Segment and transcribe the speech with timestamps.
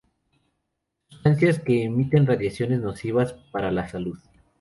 [1.09, 4.17] Sustancias que emiten radiaciones nocivas para la salud.